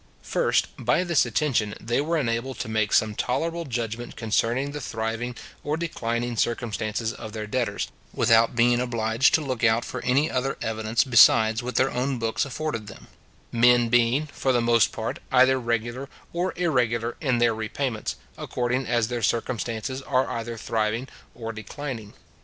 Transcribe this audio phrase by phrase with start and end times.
[0.23, 5.35] First, by this attention they were enabled to make some tolerable judgment concerning the thriving
[5.63, 10.57] or declining circumstances of their debtors, without being obliged to look out for any other
[10.59, 13.09] evidence besides what their own books afforded them;
[13.51, 19.07] men being, for the most part, either regular or irregular in their repayments, according as
[19.07, 22.15] their circumstances are either thriving or declining.